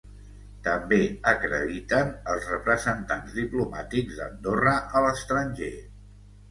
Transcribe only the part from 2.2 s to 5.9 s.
els representants diplomàtics d’Andorra a l’estranger.